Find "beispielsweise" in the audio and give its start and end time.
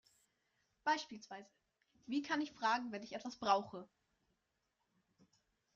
0.83-1.47